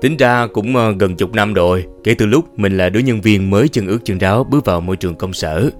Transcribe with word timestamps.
Tính 0.00 0.16
ra 0.16 0.46
cũng 0.46 0.76
ờ, 0.76 0.94
gần 0.98 1.16
chục 1.16 1.32
năm 1.32 1.54
rồi, 1.54 1.84
kể 2.04 2.14
từ 2.14 2.26
lúc 2.26 2.58
mình 2.58 2.76
là 2.76 2.88
đứa 2.88 3.00
nhân 3.00 3.20
viên 3.20 3.50
mới 3.50 3.68
chân 3.68 3.86
ướt 3.86 3.98
chân 4.04 4.18
ráo 4.18 4.44
bước 4.44 4.64
vào 4.64 4.80
môi 4.80 4.96
trường 4.96 5.14
công 5.14 5.32
sở. 5.32 5.70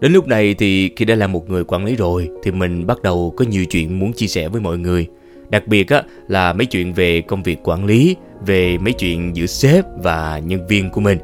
Đến 0.00 0.12
lúc 0.12 0.26
này 0.26 0.54
thì 0.54 0.90
khi 0.96 1.04
đã 1.04 1.14
là 1.14 1.26
một 1.26 1.50
người 1.50 1.64
quản 1.64 1.84
lý 1.84 1.96
rồi 1.96 2.28
thì 2.42 2.50
mình 2.50 2.86
bắt 2.86 3.02
đầu 3.02 3.34
có 3.36 3.44
nhiều 3.44 3.64
chuyện 3.64 3.98
muốn 3.98 4.12
chia 4.12 4.26
sẻ 4.26 4.48
với 4.48 4.60
mọi 4.60 4.78
người. 4.78 5.06
Đặc 5.50 5.66
biệt 5.66 5.88
á, 5.88 6.02
là 6.28 6.52
mấy 6.52 6.66
chuyện 6.66 6.92
về 6.92 7.20
công 7.20 7.42
việc 7.42 7.58
quản 7.62 7.86
lý, 7.86 8.16
về 8.46 8.78
mấy 8.78 8.92
chuyện 8.92 9.36
giữa 9.36 9.46
sếp 9.46 9.84
và 10.02 10.40
nhân 10.46 10.66
viên 10.66 10.90
của 10.90 11.00
mình. 11.00 11.18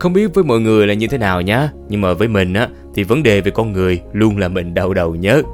Không 0.00 0.12
biết 0.12 0.34
với 0.34 0.44
mọi 0.44 0.60
người 0.60 0.86
là 0.86 0.94
như 0.94 1.06
thế 1.06 1.18
nào 1.18 1.40
nhá, 1.40 1.68
nhưng 1.88 2.00
mà 2.00 2.12
với 2.12 2.28
mình 2.28 2.54
á, 2.54 2.68
thì 2.94 3.02
vấn 3.02 3.22
đề 3.22 3.40
về 3.40 3.50
con 3.50 3.72
người 3.72 4.00
luôn 4.12 4.38
là 4.38 4.48
mình 4.48 4.74
đau 4.74 4.94
đầu 4.94 5.14
nhất. 5.14 5.46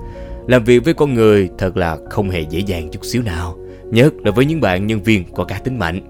Làm 0.46 0.64
việc 0.64 0.84
với 0.84 0.94
con 0.94 1.14
người 1.14 1.48
thật 1.58 1.76
là 1.76 1.98
không 2.10 2.30
hề 2.30 2.40
dễ 2.50 2.58
dàng 2.58 2.88
chút 2.92 3.04
xíu 3.04 3.22
nào, 3.22 3.56
nhất 3.90 4.14
là 4.24 4.30
với 4.30 4.44
những 4.44 4.60
bạn 4.60 4.86
nhân 4.86 5.02
viên 5.02 5.24
có 5.34 5.44
cá 5.44 5.58
tính 5.58 5.78
mạnh. 5.78 6.00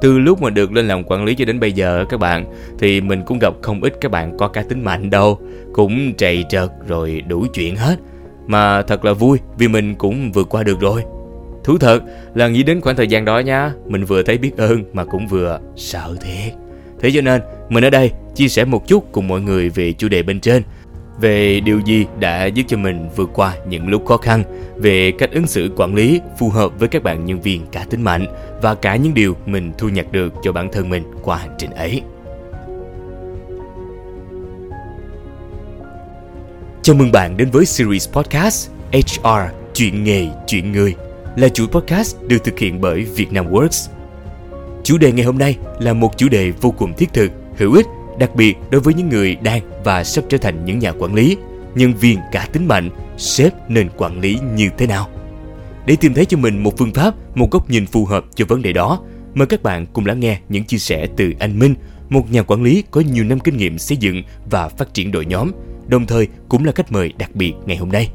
Từ 0.00 0.18
lúc 0.18 0.42
mà 0.42 0.50
được 0.50 0.72
lên 0.72 0.88
làm 0.88 1.04
quản 1.04 1.24
lý 1.24 1.34
cho 1.34 1.44
đến 1.44 1.60
bây 1.60 1.72
giờ, 1.72 2.04
các 2.08 2.20
bạn, 2.20 2.44
Thì 2.78 3.00
mình 3.00 3.22
cũng 3.26 3.38
gặp 3.38 3.54
không 3.62 3.82
ít 3.82 3.94
các 4.00 4.10
bạn 4.10 4.36
có 4.38 4.48
cá 4.48 4.62
tính 4.62 4.84
mạnh 4.84 5.10
đâu. 5.10 5.38
Cũng 5.72 6.14
trầy 6.14 6.44
trật 6.48 6.70
rồi 6.86 7.22
đủ 7.28 7.46
chuyện 7.54 7.76
hết. 7.76 7.98
Mà 8.46 8.82
thật 8.82 9.04
là 9.04 9.12
vui 9.12 9.38
vì 9.58 9.68
mình 9.68 9.94
cũng 9.94 10.32
vượt 10.32 10.48
qua 10.48 10.62
được 10.62 10.80
rồi. 10.80 11.02
Thú 11.64 11.78
thật 11.78 12.02
là 12.34 12.48
nghĩ 12.48 12.62
đến 12.62 12.80
khoảng 12.80 12.96
thời 12.96 13.06
gian 13.06 13.24
đó 13.24 13.38
nha, 13.38 13.72
Mình 13.86 14.04
vừa 14.04 14.22
thấy 14.22 14.38
biết 14.38 14.56
ơn 14.56 14.84
mà 14.92 15.04
cũng 15.04 15.26
vừa 15.26 15.60
sợ 15.76 16.16
thiệt. 16.20 16.52
Thế 17.00 17.10
cho 17.14 17.20
nên, 17.20 17.40
mình 17.68 17.84
ở 17.84 17.90
đây 17.90 18.10
chia 18.34 18.48
sẻ 18.48 18.64
một 18.64 18.86
chút 18.86 19.12
cùng 19.12 19.28
mọi 19.28 19.40
người 19.40 19.68
về 19.68 19.92
chủ 19.92 20.08
đề 20.08 20.22
bên 20.22 20.40
trên 20.40 20.62
về 21.20 21.60
điều 21.60 21.80
gì 21.80 22.06
đã 22.20 22.46
giúp 22.46 22.62
cho 22.68 22.76
mình 22.76 23.08
vượt 23.16 23.30
qua 23.34 23.54
những 23.68 23.88
lúc 23.88 24.06
khó 24.06 24.16
khăn, 24.16 24.42
về 24.76 25.12
cách 25.18 25.30
ứng 25.32 25.46
xử 25.46 25.70
quản 25.76 25.94
lý 25.94 26.20
phù 26.38 26.50
hợp 26.50 26.72
với 26.78 26.88
các 26.88 27.02
bạn 27.02 27.24
nhân 27.24 27.40
viên 27.40 27.66
cá 27.66 27.84
tính 27.84 28.02
mạnh 28.02 28.26
và 28.62 28.74
cả 28.74 28.96
những 28.96 29.14
điều 29.14 29.36
mình 29.46 29.72
thu 29.78 29.88
nhặt 29.88 30.12
được 30.12 30.34
cho 30.42 30.52
bản 30.52 30.68
thân 30.72 30.88
mình 30.88 31.02
qua 31.22 31.36
hành 31.36 31.54
trình 31.58 31.70
ấy. 31.70 32.02
Chào 36.82 36.96
mừng 36.96 37.12
bạn 37.12 37.36
đến 37.36 37.50
với 37.50 37.66
series 37.66 38.08
podcast 38.08 38.70
HR 38.92 39.58
Chuyện 39.74 40.04
nghề, 40.04 40.26
chuyện 40.46 40.72
người 40.72 40.94
là 41.36 41.48
chuỗi 41.48 41.66
podcast 41.66 42.16
được 42.22 42.44
thực 42.44 42.58
hiện 42.58 42.80
bởi 42.80 43.04
Vietnam 43.04 43.52
Works. 43.52 43.88
Chủ 44.84 44.98
đề 44.98 45.12
ngày 45.12 45.24
hôm 45.24 45.38
nay 45.38 45.56
là 45.78 45.92
một 45.92 46.18
chủ 46.18 46.28
đề 46.28 46.50
vô 46.50 46.70
cùng 46.70 46.92
thiết 46.92 47.12
thực, 47.12 47.30
hữu 47.56 47.72
ích 47.72 47.86
đặc 48.18 48.34
biệt 48.34 48.56
đối 48.70 48.80
với 48.80 48.94
những 48.94 49.08
người 49.08 49.36
đang 49.42 49.60
và 49.84 50.04
sắp 50.04 50.24
trở 50.28 50.38
thành 50.38 50.64
những 50.64 50.78
nhà 50.78 50.92
quản 50.92 51.14
lý, 51.14 51.36
nhân 51.74 51.94
viên 51.94 52.18
cả 52.32 52.48
tính 52.52 52.68
mạnh, 52.68 52.90
sếp 53.16 53.70
nên 53.70 53.88
quản 53.96 54.20
lý 54.20 54.38
như 54.54 54.70
thế 54.78 54.86
nào. 54.86 55.08
Để 55.86 55.96
tìm 56.00 56.14
thấy 56.14 56.24
cho 56.24 56.38
mình 56.38 56.62
một 56.62 56.78
phương 56.78 56.92
pháp, 56.92 57.14
một 57.34 57.50
góc 57.50 57.70
nhìn 57.70 57.86
phù 57.86 58.04
hợp 58.04 58.24
cho 58.34 58.44
vấn 58.48 58.62
đề 58.62 58.72
đó, 58.72 59.00
mời 59.34 59.46
các 59.46 59.62
bạn 59.62 59.86
cùng 59.92 60.06
lắng 60.06 60.20
nghe 60.20 60.40
những 60.48 60.64
chia 60.64 60.78
sẻ 60.78 61.06
từ 61.16 61.32
anh 61.38 61.58
Minh, 61.58 61.74
một 62.08 62.32
nhà 62.32 62.42
quản 62.42 62.62
lý 62.62 62.84
có 62.90 63.00
nhiều 63.00 63.24
năm 63.24 63.40
kinh 63.40 63.56
nghiệm 63.56 63.78
xây 63.78 63.96
dựng 63.96 64.22
và 64.50 64.68
phát 64.68 64.94
triển 64.94 65.12
đội 65.12 65.26
nhóm, 65.26 65.50
đồng 65.86 66.06
thời 66.06 66.28
cũng 66.48 66.64
là 66.64 66.72
khách 66.72 66.92
mời 66.92 67.12
đặc 67.18 67.30
biệt 67.34 67.52
ngày 67.66 67.76
hôm 67.76 67.88
nay. 67.88 68.10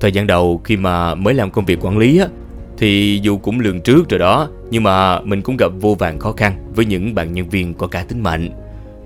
Thời 0.00 0.12
gian 0.12 0.26
đầu 0.26 0.60
khi 0.64 0.76
mà 0.76 1.14
mới 1.14 1.34
làm 1.34 1.50
công 1.50 1.64
việc 1.64 1.84
quản 1.84 1.98
lý 1.98 2.18
á, 2.18 2.26
thì 2.78 3.20
dù 3.22 3.38
cũng 3.38 3.60
lường 3.60 3.80
trước 3.80 4.08
rồi 4.08 4.18
đó, 4.18 4.48
Nhưng 4.70 4.82
mà 4.82 5.20
mình 5.20 5.42
cũng 5.42 5.56
gặp 5.56 5.72
vô 5.80 5.94
vàng 5.94 6.18
khó 6.18 6.32
khăn 6.32 6.72
Với 6.74 6.84
những 6.84 7.14
bạn 7.14 7.32
nhân 7.32 7.48
viên 7.48 7.74
có 7.74 7.86
cá 7.86 8.02
tính 8.02 8.22
mạnh. 8.22 8.50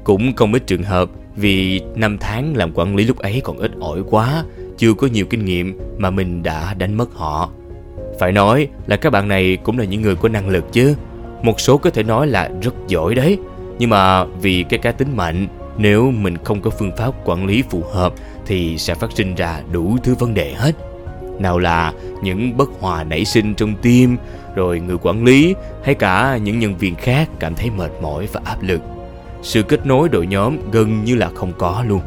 Cũng 0.04 0.36
không 0.36 0.52
ít 0.52 0.66
trường 0.66 0.82
hợp 0.82 1.10
Vì 1.36 1.80
năm 1.94 2.18
tháng 2.18 2.56
làm 2.56 2.72
quản 2.74 2.96
lý 2.96 3.04
lúc 3.04 3.18
ấy 3.18 3.40
còn 3.44 3.58
ít 3.58 3.70
ỏi 3.80 4.02
quá, 4.10 4.44
Chưa 4.78 4.94
có 4.94 5.06
nhiều 5.06 5.26
kinh 5.26 5.44
nghiệm 5.44 5.78
Mà 5.98 6.10
mình 6.10 6.42
đã 6.42 6.74
đánh 6.74 6.94
mất 6.94 7.14
họ. 7.14 7.50
Phải 8.18 8.32
nói 8.32 8.68
là 8.86 8.96
các 8.96 9.10
bạn 9.10 9.28
này 9.28 9.56
cũng 9.56 9.78
là 9.78 9.84
những 9.84 10.02
người 10.02 10.16
có 10.16 10.28
năng 10.28 10.48
lực 10.48 10.72
chứ. 10.72 10.94
Một 11.42 11.60
số 11.60 11.78
có 11.78 11.90
thể 11.90 12.02
nói 12.02 12.26
là 12.26 12.50
rất 12.62 12.74
giỏi 12.88 13.14
đấy. 13.14 13.38
Nhưng 13.78 13.90
mà 13.90 14.24
vì 14.24 14.62
cái 14.62 14.78
cá 14.78 14.92
tính 14.92 15.16
mạnh, 15.16 15.46
Nếu 15.78 16.10
mình 16.10 16.36
không 16.44 16.60
có 16.60 16.70
phương 16.70 16.96
pháp 16.96 17.10
quản 17.24 17.46
lý 17.46 17.62
phù 17.70 17.82
hợp 17.92 18.12
Thì 18.46 18.78
sẽ 18.78 18.94
phát 18.94 19.10
sinh 19.14 19.34
ra 19.34 19.60
đủ 19.72 19.96
thứ 20.04 20.14
vấn 20.14 20.34
đề 20.34 20.54
hết 20.54 20.72
nào 21.40 21.58
là 21.58 21.92
những 22.22 22.56
bất 22.56 22.70
hòa 22.80 23.04
nảy 23.04 23.24
sinh 23.24 23.54
trong 23.54 23.74
tim, 23.82 24.16
rồi 24.54 24.80
người 24.80 24.96
quản 25.02 25.24
lý 25.24 25.54
hay 25.84 25.94
cả 25.94 26.38
những 26.42 26.58
nhân 26.58 26.76
viên 26.76 26.94
khác 26.94 27.28
cảm 27.38 27.54
thấy 27.54 27.70
mệt 27.70 27.90
mỏi 28.02 28.28
và 28.32 28.40
áp 28.44 28.62
lực. 28.62 28.80
Sự 29.42 29.62
kết 29.62 29.86
nối 29.86 30.08
đội 30.08 30.26
nhóm 30.26 30.56
gần 30.70 31.04
như 31.04 31.16
là 31.16 31.30
không 31.34 31.52
có 31.58 31.84
luôn. 31.88 32.00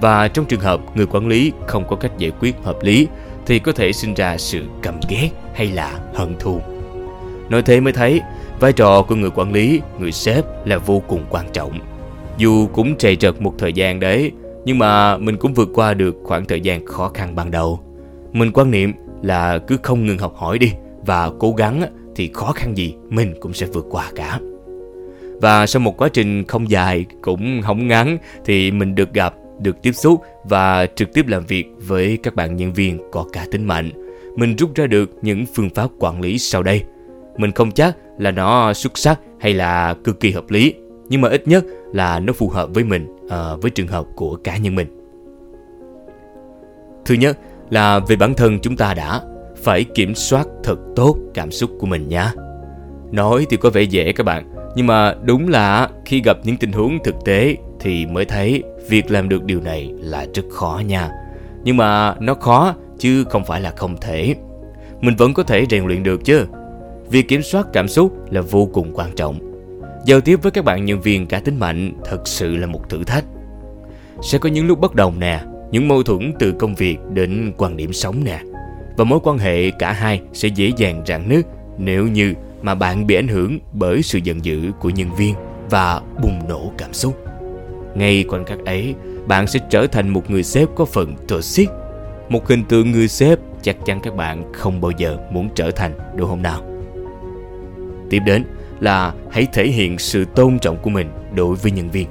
Và 0.00 0.28
trong 0.28 0.44
trường 0.44 0.60
hợp 0.60 0.80
người 0.94 1.06
quản 1.06 1.28
lý 1.28 1.52
không 1.66 1.84
có 1.88 1.96
cách 1.96 2.18
giải 2.18 2.32
quyết 2.40 2.56
hợp 2.62 2.76
lý 2.82 3.08
thì 3.46 3.58
có 3.58 3.72
thể 3.72 3.92
sinh 3.92 4.14
ra 4.14 4.38
sự 4.38 4.64
căm 4.82 4.94
ghét 5.08 5.30
hay 5.54 5.66
là 5.66 5.98
hận 6.14 6.36
thù. 6.38 6.60
Nói 7.48 7.62
thế 7.62 7.80
mới 7.80 7.92
thấy, 7.92 8.20
vai 8.60 8.72
trò 8.72 9.02
của 9.02 9.14
người 9.14 9.30
quản 9.30 9.52
lý, 9.52 9.80
người 9.98 10.12
sếp 10.12 10.44
là 10.64 10.78
vô 10.78 11.02
cùng 11.08 11.24
quan 11.30 11.46
trọng. 11.52 11.78
Dù 12.38 12.66
cũng 12.66 12.96
trầy 12.96 13.16
trật 13.16 13.42
một 13.42 13.54
thời 13.58 13.72
gian 13.72 14.00
đấy, 14.00 14.32
nhưng 14.64 14.78
mà 14.78 15.18
mình 15.18 15.36
cũng 15.36 15.54
vượt 15.54 15.68
qua 15.74 15.94
được 15.94 16.16
khoảng 16.24 16.44
thời 16.44 16.60
gian 16.60 16.86
khó 16.86 17.10
khăn 17.14 17.34
ban 17.34 17.50
đầu. 17.50 17.80
Mình 18.32 18.52
quan 18.52 18.70
niệm 18.70 18.92
là 19.22 19.58
cứ 19.58 19.78
không 19.82 20.06
ngừng 20.06 20.18
học 20.18 20.34
hỏi 20.36 20.58
đi 20.58 20.72
và 21.06 21.30
cố 21.38 21.52
gắng 21.52 21.82
thì 22.16 22.30
khó 22.34 22.52
khăn 22.52 22.76
gì 22.76 22.94
mình 23.08 23.34
cũng 23.40 23.52
sẽ 23.52 23.66
vượt 23.66 23.86
qua 23.90 24.10
cả. 24.14 24.40
Và 25.40 25.66
sau 25.66 25.80
một 25.80 25.96
quá 25.96 26.08
trình 26.12 26.44
không 26.44 26.70
dài 26.70 27.06
cũng 27.22 27.62
không 27.62 27.88
ngắn 27.88 28.18
thì 28.44 28.70
mình 28.70 28.94
được 28.94 29.12
gặp, 29.12 29.34
được 29.58 29.82
tiếp 29.82 29.92
xúc 29.92 30.22
và 30.44 30.86
trực 30.86 31.12
tiếp 31.12 31.28
làm 31.28 31.46
việc 31.46 31.66
với 31.76 32.18
các 32.22 32.34
bạn 32.34 32.56
nhân 32.56 32.72
viên 32.72 32.98
có 33.12 33.24
cá 33.32 33.46
tính 33.50 33.64
mạnh. 33.64 33.90
Mình 34.36 34.56
rút 34.56 34.74
ra 34.74 34.86
được 34.86 35.10
những 35.22 35.44
phương 35.54 35.70
pháp 35.70 35.90
quản 35.98 36.20
lý 36.20 36.38
sau 36.38 36.62
đây. 36.62 36.82
Mình 37.36 37.52
không 37.52 37.70
chắc 37.70 37.96
là 38.18 38.30
nó 38.30 38.72
xuất 38.72 38.98
sắc 38.98 39.20
hay 39.40 39.54
là 39.54 39.94
cực 40.04 40.20
kỳ 40.20 40.30
hợp 40.30 40.50
lý, 40.50 40.74
nhưng 41.08 41.20
mà 41.20 41.28
ít 41.28 41.48
nhất 41.48 41.64
là 41.92 42.18
nó 42.18 42.32
phù 42.32 42.48
hợp 42.48 42.70
với 42.74 42.84
mình, 42.84 43.16
à, 43.30 43.54
với 43.62 43.70
trường 43.70 43.86
hợp 43.86 44.06
của 44.16 44.36
cá 44.36 44.56
nhân 44.56 44.74
mình. 44.74 44.86
Thứ 47.04 47.14
nhất 47.14 47.38
là 47.70 47.98
về 47.98 48.16
bản 48.16 48.34
thân 48.34 48.58
chúng 48.60 48.76
ta 48.76 48.94
đã 48.94 49.20
phải 49.62 49.84
kiểm 49.84 50.14
soát 50.14 50.46
thật 50.64 50.76
tốt 50.96 51.16
cảm 51.34 51.50
xúc 51.50 51.70
của 51.78 51.86
mình 51.86 52.08
nhé. 52.08 52.24
Nói 53.12 53.46
thì 53.50 53.56
có 53.56 53.70
vẻ 53.70 53.82
dễ 53.82 54.12
các 54.12 54.24
bạn, 54.24 54.52
nhưng 54.76 54.86
mà 54.86 55.14
đúng 55.22 55.48
là 55.48 55.88
khi 56.04 56.22
gặp 56.22 56.36
những 56.42 56.56
tình 56.56 56.72
huống 56.72 56.98
thực 57.04 57.14
tế 57.24 57.56
thì 57.80 58.06
mới 58.06 58.24
thấy 58.24 58.62
việc 58.88 59.10
làm 59.10 59.28
được 59.28 59.44
điều 59.44 59.60
này 59.60 59.92
là 59.98 60.26
rất 60.34 60.44
khó 60.50 60.82
nha. 60.86 61.10
Nhưng 61.64 61.76
mà 61.76 62.14
nó 62.20 62.34
khó 62.34 62.74
chứ 62.98 63.24
không 63.24 63.44
phải 63.44 63.60
là 63.60 63.72
không 63.76 63.96
thể. 64.00 64.34
Mình 65.00 65.16
vẫn 65.16 65.34
có 65.34 65.42
thể 65.42 65.66
rèn 65.70 65.86
luyện 65.86 66.02
được 66.02 66.24
chứ. 66.24 66.46
Việc 67.10 67.28
kiểm 67.28 67.42
soát 67.42 67.66
cảm 67.72 67.88
xúc 67.88 68.32
là 68.32 68.40
vô 68.40 68.68
cùng 68.72 68.90
quan 68.94 69.14
trọng. 69.16 69.38
Giao 70.06 70.20
tiếp 70.20 70.42
với 70.42 70.52
các 70.52 70.64
bạn 70.64 70.84
nhân 70.84 71.00
viên 71.00 71.26
cá 71.26 71.40
tính 71.40 71.58
mạnh 71.58 71.92
thật 72.04 72.28
sự 72.28 72.56
là 72.56 72.66
một 72.66 72.88
thử 72.88 73.04
thách. 73.04 73.24
Sẽ 74.22 74.38
có 74.38 74.48
những 74.48 74.66
lúc 74.66 74.80
bất 74.80 74.94
đồng 74.94 75.20
nè, 75.20 75.40
những 75.70 75.88
mâu 75.88 76.02
thuẫn 76.02 76.32
từ 76.38 76.52
công 76.52 76.74
việc 76.74 76.98
đến 77.14 77.52
quan 77.56 77.76
điểm 77.76 77.92
sống 77.92 78.24
nè 78.24 78.40
và 78.96 79.04
mối 79.04 79.18
quan 79.22 79.38
hệ 79.38 79.70
cả 79.70 79.92
hai 79.92 80.20
sẽ 80.32 80.48
dễ 80.48 80.72
dàng 80.76 81.02
rạn 81.06 81.28
nứt 81.28 81.46
nếu 81.78 82.06
như 82.06 82.34
mà 82.62 82.74
bạn 82.74 83.06
bị 83.06 83.14
ảnh 83.14 83.28
hưởng 83.28 83.58
bởi 83.72 84.02
sự 84.02 84.18
giận 84.18 84.44
dữ 84.44 84.72
của 84.80 84.90
nhân 84.90 85.14
viên 85.16 85.34
và 85.70 86.00
bùng 86.22 86.48
nổ 86.48 86.72
cảm 86.78 86.92
xúc. 86.92 87.18
Ngay 87.94 88.24
khoảnh 88.28 88.44
khắc 88.44 88.58
ấy, 88.64 88.94
bạn 89.26 89.46
sẽ 89.46 89.60
trở 89.70 89.86
thành 89.86 90.08
một 90.08 90.30
người 90.30 90.42
sếp 90.42 90.68
có 90.74 90.84
phần 90.84 91.14
toxic. 91.28 91.68
Một 92.28 92.48
hình 92.48 92.64
tượng 92.64 92.90
người 92.90 93.08
sếp 93.08 93.38
chắc 93.62 93.76
chắn 93.84 94.00
các 94.02 94.16
bạn 94.16 94.52
không 94.52 94.80
bao 94.80 94.90
giờ 94.90 95.18
muốn 95.30 95.48
trở 95.54 95.70
thành 95.70 95.92
đúng 96.16 96.28
không 96.28 96.42
nào? 96.42 96.62
Tiếp 98.10 98.20
đến 98.26 98.44
là 98.80 99.14
hãy 99.30 99.46
thể 99.52 99.66
hiện 99.66 99.98
sự 99.98 100.24
tôn 100.24 100.58
trọng 100.58 100.76
của 100.76 100.90
mình 100.90 101.06
đối 101.34 101.56
với 101.56 101.72
nhân 101.72 101.90
viên. 101.90 102.06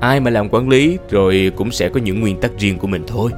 Ai 0.00 0.20
mà 0.20 0.30
làm 0.30 0.48
quản 0.48 0.68
lý 0.68 0.98
rồi 1.10 1.52
cũng 1.56 1.70
sẽ 1.70 1.88
có 1.88 2.00
những 2.00 2.20
nguyên 2.20 2.40
tắc 2.40 2.50
riêng 2.58 2.78
của 2.78 2.86
mình 2.86 3.04
thôi. 3.06 3.30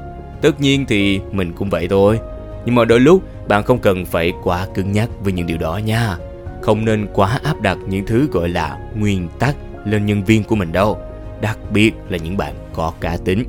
Tất 0.42 0.60
nhiên 0.60 0.84
thì 0.88 1.20
mình 1.32 1.52
cũng 1.52 1.70
vậy 1.70 1.88
thôi. 1.90 2.18
Nhưng 2.64 2.74
mà 2.74 2.84
đôi 2.84 3.00
lúc, 3.00 3.22
bạn 3.48 3.62
không 3.62 3.78
cần 3.78 4.06
phải 4.06 4.32
quá 4.42 4.66
cứng 4.74 4.92
nhắc 4.92 5.08
với 5.22 5.32
những 5.32 5.46
điều 5.46 5.58
đó 5.58 5.80
nha. 5.84 6.16
Không 6.62 6.84
nên 6.84 7.06
quá 7.14 7.40
áp 7.44 7.60
đặt 7.60 7.78
những 7.88 8.06
thứ 8.06 8.28
gọi 8.32 8.48
là 8.48 8.78
nguyên 8.96 9.28
tắc 9.38 9.56
lên 9.84 10.06
nhân 10.06 10.24
viên 10.24 10.44
của 10.44 10.56
mình 10.56 10.72
đâu. 10.72 10.98
Đặc 11.40 11.58
biệt 11.72 11.92
là 12.08 12.18
những 12.18 12.36
bạn 12.36 12.54
có 12.72 12.92
cá 13.00 13.16
tính. 13.24 13.44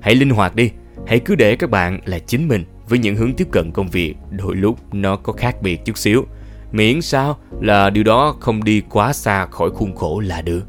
Hãy 0.00 0.14
linh 0.14 0.30
hoạt 0.30 0.56
đi. 0.56 0.70
Hãy 1.06 1.18
cứ 1.20 1.34
để 1.34 1.56
các 1.56 1.70
bạn 1.70 2.00
là 2.04 2.18
chính 2.18 2.48
mình 2.48 2.64
với 2.88 2.98
những 2.98 3.16
hướng 3.16 3.34
tiếp 3.34 3.48
cận 3.50 3.70
công 3.72 3.88
việc 3.88 4.14
đôi 4.30 4.56
lúc 4.56 4.94
nó 4.94 5.16
có 5.16 5.32
khác 5.32 5.62
biệt 5.62 5.84
chút 5.84 5.98
xíu. 5.98 6.26
Miễn 6.72 7.02
sao 7.02 7.38
là 7.60 7.90
điều 7.90 8.04
đó 8.04 8.36
không 8.40 8.64
đi 8.64 8.82
quá 8.90 9.12
xa 9.12 9.46
khỏi 9.46 9.70
khuôn 9.70 9.96
khổ 9.96 10.20
là 10.20 10.42
được. 10.42 10.62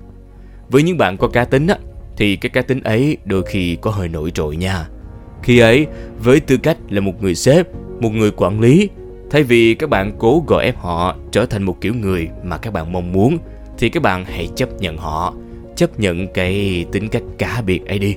Với 0.70 0.84
những 0.84 0.98
bạn 0.98 1.18
có 1.18 1.28
cá 1.28 1.46
tính 1.46 1.68
á, 1.68 1.78
thì 2.18 2.36
cái 2.36 2.50
cá 2.50 2.62
tính 2.62 2.84
ấy 2.84 3.18
đôi 3.26 3.44
khi 3.44 3.78
có 3.82 3.92
hơi 3.92 4.08
nổi 4.08 4.32
trội 4.32 4.56
nha. 4.56 4.88
Khi 5.44 5.60
ấy, 5.60 5.88
với 6.20 6.40
tư 6.40 6.58
cách 6.58 6.78
là 6.90 7.02
một 7.02 7.22
người 7.22 7.36
sếp, 7.36 7.68
một 8.00 8.10
người 8.10 8.32
quản 8.32 8.60
lý, 8.60 8.90
thay 9.30 9.44
vì 9.44 9.76
các 9.76 9.90
bạn 9.90 10.12
cố 10.20 10.44
gò 10.48 10.58
ép 10.58 10.78
họ 10.78 11.16
trở 11.32 11.46
thành 11.46 11.64
một 11.64 11.82
kiểu 11.82 11.94
người 11.94 12.30
mà 12.44 12.58
các 12.58 12.74
bạn 12.74 12.94
mong 12.94 13.12
muốn, 13.12 13.38
thì 13.78 13.90
các 13.90 14.04
bạn 14.04 14.26
hãy 14.26 14.50
chấp 14.56 14.70
nhận 14.82 14.98
họ, 14.98 15.34
chấp 15.76 16.00
nhận 16.00 16.28
cái 16.34 16.86
tính 16.92 17.10
cách 17.10 17.24
cá 17.38 17.62
biệt 17.66 17.86
ấy 17.88 18.00
đi. 18.00 18.16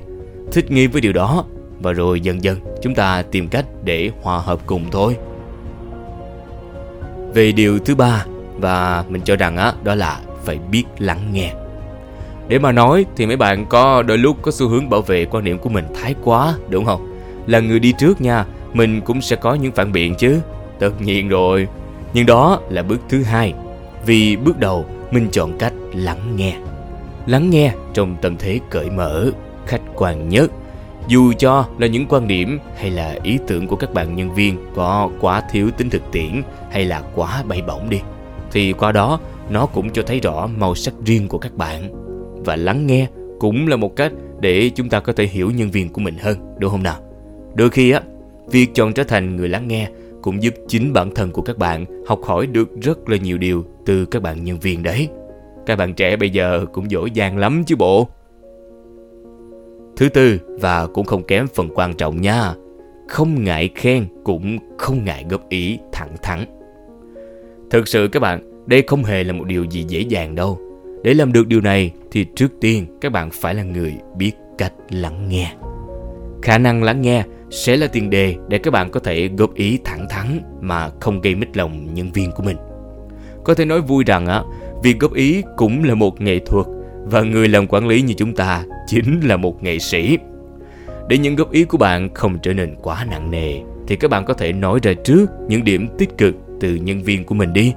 Thích 0.52 0.70
nghi 0.70 0.86
với 0.86 1.00
điều 1.00 1.12
đó, 1.12 1.44
và 1.80 1.92
rồi 1.92 2.20
dần 2.20 2.42
dần 2.42 2.58
chúng 2.82 2.94
ta 2.94 3.22
tìm 3.22 3.48
cách 3.48 3.64
để 3.84 4.10
hòa 4.22 4.38
hợp 4.38 4.60
cùng 4.66 4.84
thôi. 4.90 5.16
về 7.34 7.52
điều 7.52 7.78
thứ 7.78 7.94
ba 7.94 8.24
và 8.56 9.04
mình 9.08 9.22
cho 9.24 9.36
rằng 9.36 9.56
á 9.56 9.72
đó 9.82 9.94
là 9.94 10.20
phải 10.44 10.58
biết 10.70 10.84
lắng 10.98 11.30
nghe 11.32 11.52
để 12.50 12.58
mà 12.58 12.72
nói 12.72 13.06
thì 13.16 13.26
mấy 13.26 13.36
bạn 13.36 13.66
có 13.66 14.02
đôi 14.02 14.18
lúc 14.18 14.36
có 14.42 14.50
xu 14.50 14.68
hướng 14.68 14.90
bảo 14.90 15.02
vệ 15.02 15.24
quan 15.24 15.44
điểm 15.44 15.58
của 15.58 15.68
mình 15.68 15.84
thái 15.94 16.14
quá, 16.24 16.54
đúng 16.68 16.84
không? 16.84 17.16
Là 17.46 17.60
người 17.60 17.78
đi 17.78 17.92
trước 17.98 18.20
nha, 18.20 18.44
mình 18.72 19.00
cũng 19.00 19.20
sẽ 19.20 19.36
có 19.36 19.54
những 19.54 19.72
phản 19.72 19.92
biện 19.92 20.14
chứ. 20.14 20.40
Tất 20.78 21.00
nhiên 21.00 21.28
rồi. 21.28 21.68
Nhưng 22.14 22.26
đó 22.26 22.60
là 22.68 22.82
bước 22.82 23.00
thứ 23.08 23.22
hai. 23.22 23.54
Vì 24.06 24.36
bước 24.36 24.58
đầu, 24.58 24.84
mình 25.10 25.28
chọn 25.32 25.58
cách 25.58 25.72
lắng 25.94 26.36
nghe. 26.36 26.56
Lắng 27.26 27.50
nghe 27.50 27.72
trong 27.92 28.16
tâm 28.22 28.36
thế 28.36 28.60
cởi 28.70 28.90
mở, 28.90 29.30
khách 29.66 29.82
quan 29.94 30.28
nhất. 30.28 30.50
Dù 31.08 31.32
cho 31.38 31.66
là 31.78 31.86
những 31.86 32.06
quan 32.08 32.28
điểm 32.28 32.58
hay 32.76 32.90
là 32.90 33.16
ý 33.22 33.38
tưởng 33.46 33.66
của 33.66 33.76
các 33.76 33.94
bạn 33.94 34.16
nhân 34.16 34.34
viên 34.34 34.56
có 34.76 35.10
quá 35.20 35.42
thiếu 35.50 35.70
tính 35.76 35.90
thực 35.90 36.02
tiễn 36.12 36.42
hay 36.70 36.84
là 36.84 37.02
quá 37.14 37.42
bay 37.48 37.62
bổng 37.62 37.90
đi, 37.90 38.00
thì 38.52 38.72
qua 38.72 38.92
đó 38.92 39.20
nó 39.50 39.66
cũng 39.66 39.90
cho 39.90 40.02
thấy 40.06 40.20
rõ 40.20 40.48
màu 40.56 40.74
sắc 40.74 40.94
riêng 41.04 41.28
của 41.28 41.38
các 41.38 41.54
bạn 41.54 42.09
và 42.44 42.56
lắng 42.56 42.86
nghe 42.86 43.08
cũng 43.38 43.68
là 43.68 43.76
một 43.76 43.96
cách 43.96 44.12
để 44.40 44.70
chúng 44.74 44.88
ta 44.88 45.00
có 45.00 45.12
thể 45.12 45.24
hiểu 45.24 45.50
nhân 45.50 45.70
viên 45.70 45.88
của 45.88 46.00
mình 46.00 46.14
hơn, 46.18 46.36
đúng 46.58 46.70
không 46.70 46.82
nào? 46.82 47.00
Đôi 47.54 47.70
khi 47.70 47.90
á, 47.90 48.00
việc 48.50 48.74
chọn 48.74 48.92
trở 48.92 49.04
thành 49.04 49.36
người 49.36 49.48
lắng 49.48 49.68
nghe 49.68 49.88
cũng 50.22 50.42
giúp 50.42 50.54
chính 50.68 50.92
bản 50.92 51.14
thân 51.14 51.30
của 51.30 51.42
các 51.42 51.58
bạn 51.58 52.04
học 52.06 52.20
hỏi 52.24 52.46
được 52.46 52.80
rất 52.82 53.08
là 53.08 53.16
nhiều 53.16 53.38
điều 53.38 53.64
từ 53.86 54.04
các 54.04 54.22
bạn 54.22 54.44
nhân 54.44 54.58
viên 54.58 54.82
đấy. 54.82 55.08
Các 55.66 55.76
bạn 55.76 55.94
trẻ 55.94 56.16
bây 56.16 56.30
giờ 56.30 56.66
cũng 56.72 56.88
dỗ 56.90 57.06
dàng 57.06 57.38
lắm 57.38 57.64
chứ 57.66 57.76
bộ. 57.76 58.08
Thứ 59.96 60.08
tư, 60.08 60.38
và 60.46 60.86
cũng 60.86 61.06
không 61.06 61.22
kém 61.22 61.46
phần 61.54 61.68
quan 61.74 61.94
trọng 61.94 62.20
nha, 62.20 62.54
không 63.08 63.44
ngại 63.44 63.70
khen 63.74 64.06
cũng 64.24 64.58
không 64.78 65.04
ngại 65.04 65.24
góp 65.30 65.48
ý 65.48 65.78
thẳng 65.92 66.16
thắn. 66.22 66.44
Thực 67.70 67.88
sự 67.88 68.08
các 68.08 68.20
bạn, 68.20 68.66
đây 68.66 68.82
không 68.86 69.04
hề 69.04 69.24
là 69.24 69.32
một 69.32 69.44
điều 69.44 69.64
gì 69.64 69.84
dễ 69.88 70.00
dàng 70.00 70.34
đâu 70.34 70.58
để 71.02 71.14
làm 71.14 71.32
được 71.32 71.46
điều 71.46 71.60
này 71.60 71.92
thì 72.10 72.26
trước 72.36 72.52
tiên 72.60 72.86
các 73.00 73.12
bạn 73.12 73.30
phải 73.32 73.54
là 73.54 73.62
người 73.62 73.94
biết 74.16 74.32
cách 74.58 74.72
lắng 74.90 75.28
nghe. 75.28 75.52
Khả 76.42 76.58
năng 76.58 76.82
lắng 76.82 77.02
nghe 77.02 77.24
sẽ 77.50 77.76
là 77.76 77.86
tiền 77.86 78.10
đề 78.10 78.36
để 78.48 78.58
các 78.58 78.70
bạn 78.70 78.90
có 78.90 79.00
thể 79.00 79.30
góp 79.38 79.54
ý 79.54 79.78
thẳng 79.84 80.06
thắn 80.10 80.40
mà 80.60 80.90
không 81.00 81.20
gây 81.20 81.34
mít 81.34 81.56
lòng 81.56 81.94
nhân 81.94 82.12
viên 82.12 82.32
của 82.32 82.42
mình. 82.42 82.56
Có 83.44 83.54
thể 83.54 83.64
nói 83.64 83.80
vui 83.80 84.04
rằng 84.04 84.26
á, 84.26 84.42
việc 84.82 84.98
góp 84.98 85.14
ý 85.14 85.42
cũng 85.56 85.84
là 85.84 85.94
một 85.94 86.20
nghệ 86.20 86.38
thuật 86.38 86.66
và 87.04 87.22
người 87.22 87.48
làm 87.48 87.66
quản 87.66 87.88
lý 87.88 88.02
như 88.02 88.14
chúng 88.14 88.34
ta 88.34 88.64
chính 88.86 89.20
là 89.20 89.36
một 89.36 89.62
nghệ 89.62 89.78
sĩ. 89.78 90.18
Để 91.08 91.18
những 91.18 91.36
góp 91.36 91.52
ý 91.52 91.64
của 91.64 91.78
bạn 91.78 92.14
không 92.14 92.38
trở 92.42 92.52
nên 92.52 92.74
quá 92.82 93.06
nặng 93.10 93.30
nề 93.30 93.60
thì 93.86 93.96
các 93.96 94.10
bạn 94.10 94.24
có 94.24 94.34
thể 94.34 94.52
nói 94.52 94.80
ra 94.82 94.92
trước 95.04 95.26
những 95.48 95.64
điểm 95.64 95.88
tích 95.98 96.18
cực 96.18 96.34
từ 96.60 96.74
nhân 96.74 97.02
viên 97.02 97.24
của 97.24 97.34
mình 97.34 97.52
đi 97.52 97.74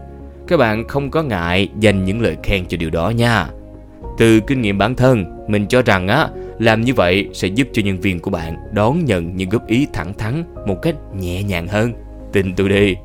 các 0.47 0.57
bạn 0.57 0.87
không 0.87 1.11
có 1.11 1.23
ngại 1.23 1.69
dành 1.79 2.05
những 2.05 2.21
lời 2.21 2.37
khen 2.43 2.65
cho 2.65 2.77
điều 2.77 2.89
đó 2.89 3.09
nha. 3.09 3.47
Từ 4.17 4.39
kinh 4.39 4.61
nghiệm 4.61 4.77
bản 4.77 4.95
thân, 4.95 5.45
mình 5.47 5.67
cho 5.67 5.81
rằng 5.81 6.07
á, 6.07 6.29
làm 6.59 6.81
như 6.81 6.93
vậy 6.93 7.29
sẽ 7.33 7.47
giúp 7.47 7.67
cho 7.73 7.81
nhân 7.81 7.99
viên 7.99 8.19
của 8.19 8.31
bạn 8.31 8.55
đón 8.71 9.05
nhận 9.05 9.35
những 9.35 9.49
góp 9.49 9.67
ý 9.67 9.87
thẳng 9.93 10.13
thắn 10.13 10.43
một 10.67 10.81
cách 10.81 10.95
nhẹ 11.15 11.43
nhàng 11.43 11.67
hơn. 11.67 11.93
Tin 12.31 12.55
tôi 12.55 12.69
đi. 12.69 12.95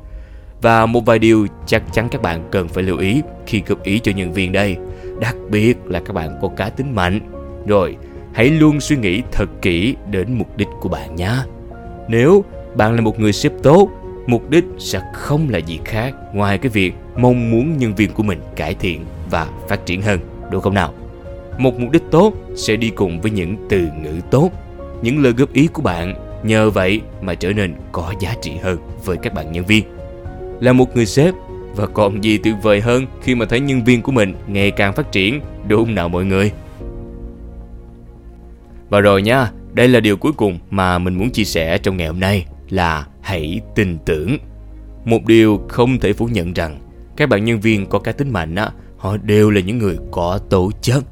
Và 0.61 0.85
một 0.85 1.05
vài 1.05 1.19
điều 1.19 1.47
chắc 1.65 1.83
chắn 1.93 2.07
các 2.11 2.21
bạn 2.21 2.47
cần 2.51 2.67
phải 2.67 2.83
lưu 2.83 2.97
ý 2.97 3.21
khi 3.45 3.61
góp 3.67 3.83
ý 3.83 3.99
cho 3.99 4.11
nhân 4.11 4.33
viên 4.33 4.51
đây. 4.51 4.77
Đặc 5.19 5.35
biệt 5.49 5.77
là 5.85 5.99
các 5.99 6.13
bạn 6.13 6.39
có 6.41 6.47
cá 6.47 6.69
tính 6.69 6.95
mạnh. 6.95 7.19
Rồi, 7.67 7.95
hãy 8.33 8.49
luôn 8.49 8.79
suy 8.79 8.95
nghĩ 8.95 9.21
thật 9.31 9.49
kỹ 9.61 9.95
đến 10.11 10.33
mục 10.33 10.57
đích 10.57 10.67
của 10.81 10.89
bạn 10.89 11.15
nhé 11.15 11.31
nếu 12.09 12.43
bạn 12.75 12.95
là 12.95 13.01
một 13.01 13.19
người 13.19 13.33
sếp 13.33 13.51
tốt, 13.63 13.89
mục 14.27 14.49
đích 14.49 14.63
sẽ 14.77 15.01
không 15.13 15.49
là 15.49 15.57
gì 15.57 15.79
khác 15.85 16.13
ngoài 16.33 16.57
cái 16.57 16.69
việc 16.69 16.93
mong 17.21 17.51
muốn 17.51 17.77
nhân 17.77 17.95
viên 17.95 18.11
của 18.11 18.23
mình 18.23 18.39
cải 18.55 18.73
thiện 18.73 19.05
và 19.29 19.47
phát 19.67 19.85
triển 19.85 20.01
hơn, 20.01 20.19
đúng 20.51 20.61
không 20.61 20.73
nào? 20.73 20.93
Một 21.57 21.79
mục 21.79 21.91
đích 21.91 22.03
tốt 22.11 22.33
sẽ 22.55 22.75
đi 22.75 22.89
cùng 22.89 23.21
với 23.21 23.31
những 23.31 23.55
từ 23.69 23.87
ngữ 24.01 24.21
tốt. 24.31 24.51
Những 25.01 25.23
lời 25.23 25.33
góp 25.33 25.53
ý 25.53 25.67
của 25.67 25.81
bạn 25.81 26.15
nhờ 26.43 26.69
vậy 26.69 27.01
mà 27.21 27.35
trở 27.35 27.53
nên 27.53 27.75
có 27.91 28.13
giá 28.19 28.35
trị 28.41 28.51
hơn 28.63 28.77
với 29.05 29.17
các 29.17 29.33
bạn 29.33 29.51
nhân 29.51 29.65
viên. 29.65 29.83
Là 30.59 30.73
một 30.73 30.95
người 30.95 31.05
sếp 31.05 31.33
và 31.75 31.87
còn 31.87 32.23
gì 32.23 32.37
tuyệt 32.37 32.55
vời 32.61 32.81
hơn 32.81 33.05
khi 33.21 33.35
mà 33.35 33.45
thấy 33.45 33.59
nhân 33.59 33.83
viên 33.83 34.01
của 34.01 34.11
mình 34.11 34.33
ngày 34.47 34.71
càng 34.71 34.93
phát 34.93 35.11
triển, 35.11 35.41
đúng 35.67 35.85
không 35.85 35.95
nào 35.95 36.09
mọi 36.09 36.25
người? 36.25 36.51
Và 38.89 38.99
rồi 38.99 39.21
nha, 39.21 39.51
đây 39.73 39.87
là 39.87 39.99
điều 39.99 40.17
cuối 40.17 40.31
cùng 40.31 40.59
mà 40.69 40.97
mình 40.97 41.15
muốn 41.15 41.29
chia 41.29 41.43
sẻ 41.43 41.77
trong 41.77 41.97
ngày 41.97 42.07
hôm 42.07 42.19
nay 42.19 42.45
là 42.69 43.05
hãy 43.21 43.61
tin 43.75 43.97
tưởng. 44.05 44.37
Một 45.05 45.25
điều 45.25 45.61
không 45.69 45.99
thể 45.99 46.13
phủ 46.13 46.25
nhận 46.25 46.53
rằng 46.53 46.79
các 47.19 47.29
bạn 47.29 47.45
nhân 47.45 47.59
viên 47.59 47.85
có 47.85 47.99
cá 47.99 48.11
tính 48.11 48.33
mạnh 48.33 48.55
á, 48.55 48.69
họ 48.97 49.17
đều 49.17 49.49
là 49.49 49.61
những 49.61 49.77
người 49.77 49.97
có 50.11 50.39
tố 50.49 50.71
chất. 50.81 51.03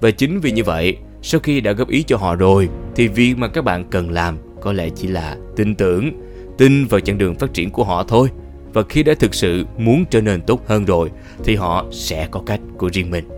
Và 0.00 0.10
chính 0.10 0.40
vì 0.40 0.52
như 0.52 0.64
vậy, 0.64 0.96
sau 1.22 1.40
khi 1.40 1.60
đã 1.60 1.72
góp 1.72 1.88
ý 1.88 2.02
cho 2.02 2.16
họ 2.16 2.34
rồi, 2.34 2.68
thì 2.96 3.08
việc 3.08 3.34
mà 3.38 3.48
các 3.48 3.64
bạn 3.64 3.84
cần 3.90 4.10
làm 4.10 4.38
có 4.60 4.72
lẽ 4.72 4.88
chỉ 4.96 5.08
là 5.08 5.36
tin 5.56 5.74
tưởng, 5.74 6.10
tin 6.58 6.84
vào 6.84 7.00
chặng 7.00 7.18
đường 7.18 7.34
phát 7.34 7.54
triển 7.54 7.70
của 7.70 7.84
họ 7.84 8.04
thôi. 8.08 8.28
Và 8.72 8.82
khi 8.88 9.02
đã 9.02 9.14
thực 9.18 9.34
sự 9.34 9.64
muốn 9.78 10.04
trở 10.10 10.20
nên 10.20 10.40
tốt 10.40 10.62
hơn 10.66 10.84
rồi, 10.84 11.10
thì 11.44 11.56
họ 11.56 11.86
sẽ 11.90 12.28
có 12.30 12.42
cách 12.46 12.60
của 12.78 12.90
riêng 12.92 13.10
mình. 13.10 13.28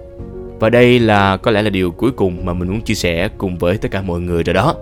Và 0.60 0.70
đây 0.70 0.98
là, 0.98 1.36
có 1.36 1.50
lẽ 1.50 1.62
là 1.62 1.70
điều 1.70 1.90
cuối 1.90 2.10
cùng 2.10 2.44
mà 2.44 2.52
mình 2.52 2.68
muốn 2.68 2.80
chia 2.80 2.94
sẻ 2.94 3.28
cùng 3.38 3.58
với 3.58 3.78
tất 3.78 3.90
cả 3.90 4.02
mọi 4.02 4.20
người 4.20 4.42
rồi 4.42 4.54
đó. 4.54 4.74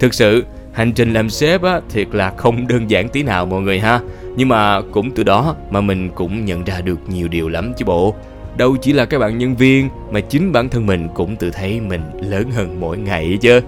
Thực 0.00 0.14
sự, 0.14 0.44
hành 0.72 0.92
trình 0.92 1.12
làm 1.12 1.30
sếp 1.30 1.62
á, 1.62 1.80
thiệt 1.90 2.08
là 2.12 2.32
không 2.36 2.66
đơn 2.68 2.90
giản 2.90 3.08
tí 3.08 3.22
nào 3.22 3.46
mọi 3.46 3.60
người 3.60 3.80
ha 3.80 4.00
nhưng 4.36 4.48
mà 4.48 4.80
cũng 4.92 5.10
từ 5.10 5.22
đó 5.22 5.56
mà 5.70 5.80
mình 5.80 6.10
cũng 6.14 6.44
nhận 6.44 6.64
ra 6.64 6.80
được 6.80 6.98
nhiều 7.08 7.28
điều 7.28 7.48
lắm 7.48 7.72
chứ 7.76 7.84
bộ 7.84 8.14
đâu 8.56 8.76
chỉ 8.76 8.92
là 8.92 9.04
các 9.04 9.18
bạn 9.18 9.38
nhân 9.38 9.56
viên 9.56 9.88
mà 10.10 10.20
chính 10.20 10.52
bản 10.52 10.68
thân 10.68 10.86
mình 10.86 11.08
cũng 11.14 11.36
tự 11.36 11.50
thấy 11.50 11.80
mình 11.80 12.02
lớn 12.20 12.50
hơn 12.50 12.80
mỗi 12.80 12.98
ngày 12.98 13.38
chứ 13.40 13.60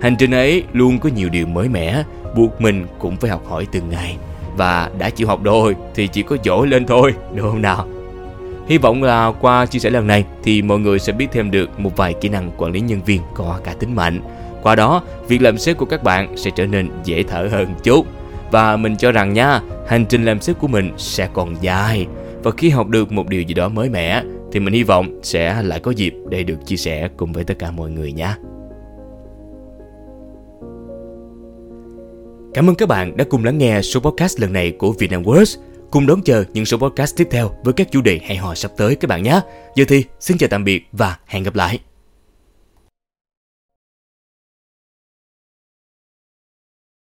hành 0.00 0.16
trình 0.18 0.30
ấy 0.30 0.62
luôn 0.72 0.98
có 0.98 1.08
nhiều 1.16 1.28
điều 1.28 1.46
mới 1.46 1.68
mẻ 1.68 2.02
buộc 2.36 2.60
mình 2.60 2.86
cũng 2.98 3.16
phải 3.16 3.30
học 3.30 3.42
hỏi 3.48 3.66
từng 3.72 3.90
ngày 3.90 4.16
và 4.56 4.90
đã 4.98 5.10
chịu 5.10 5.26
học 5.26 5.44
rồi 5.44 5.76
thì 5.94 6.06
chỉ 6.06 6.22
có 6.22 6.36
dỗ 6.44 6.64
lên 6.64 6.86
thôi 6.86 7.14
đúng 7.34 7.50
không 7.50 7.62
nào 7.62 7.86
Hy 8.66 8.78
vọng 8.78 9.02
là 9.02 9.32
qua 9.40 9.66
chia 9.66 9.78
sẻ 9.78 9.90
lần 9.90 10.06
này 10.06 10.24
thì 10.42 10.62
mọi 10.62 10.78
người 10.78 10.98
sẽ 10.98 11.12
biết 11.12 11.26
thêm 11.32 11.50
được 11.50 11.80
một 11.80 11.96
vài 11.96 12.14
kỹ 12.20 12.28
năng 12.28 12.50
quản 12.56 12.72
lý 12.72 12.80
nhân 12.80 13.00
viên 13.06 13.20
có 13.34 13.60
cả 13.64 13.74
tính 13.78 13.94
mạnh. 13.94 14.20
Qua 14.62 14.74
đó, 14.74 15.02
việc 15.28 15.42
làm 15.42 15.58
sếp 15.58 15.76
của 15.76 15.86
các 15.86 16.02
bạn 16.02 16.36
sẽ 16.36 16.50
trở 16.56 16.66
nên 16.66 16.90
dễ 17.04 17.22
thở 17.22 17.48
hơn 17.52 17.74
chút. 17.82 18.06
Và 18.50 18.76
mình 18.76 18.96
cho 18.96 19.12
rằng 19.12 19.32
nha, 19.32 19.60
hành 19.86 20.06
trình 20.08 20.24
làm 20.24 20.40
sếp 20.40 20.58
của 20.58 20.68
mình 20.68 20.90
sẽ 20.96 21.28
còn 21.32 21.54
dài. 21.60 22.06
Và 22.42 22.50
khi 22.56 22.70
học 22.70 22.88
được 22.88 23.12
một 23.12 23.28
điều 23.28 23.42
gì 23.42 23.54
đó 23.54 23.68
mới 23.68 23.88
mẻ 23.88 24.22
thì 24.52 24.60
mình 24.60 24.74
hy 24.74 24.82
vọng 24.82 25.20
sẽ 25.22 25.62
lại 25.62 25.80
có 25.80 25.90
dịp 25.90 26.14
để 26.28 26.42
được 26.42 26.66
chia 26.66 26.76
sẻ 26.76 27.08
cùng 27.16 27.32
với 27.32 27.44
tất 27.44 27.58
cả 27.58 27.70
mọi 27.70 27.90
người 27.90 28.12
nhé. 28.12 28.34
Cảm 32.54 32.70
ơn 32.70 32.74
các 32.74 32.88
bạn 32.88 33.16
đã 33.16 33.24
cùng 33.30 33.44
lắng 33.44 33.58
nghe 33.58 33.82
số 33.82 34.00
podcast 34.00 34.40
lần 34.40 34.52
này 34.52 34.70
của 34.70 34.92
Vietnam 34.92 35.22
Words. 35.22 35.58
Cùng 35.90 36.06
đón 36.06 36.22
chờ 36.22 36.44
những 36.52 36.64
số 36.64 36.76
podcast 36.78 37.16
tiếp 37.16 37.28
theo 37.30 37.50
với 37.64 37.72
các 37.74 37.90
chủ 37.90 38.02
đề 38.02 38.20
hay 38.24 38.36
ho 38.36 38.54
sắp 38.54 38.70
tới 38.76 38.96
các 38.96 39.08
bạn 39.08 39.22
nhé. 39.22 39.40
Giờ 39.74 39.84
thì 39.88 40.04
xin 40.20 40.38
chào 40.38 40.48
tạm 40.48 40.64
biệt 40.64 40.86
và 40.92 41.16
hẹn 41.26 41.42
gặp 41.42 41.54
lại. 41.54 41.78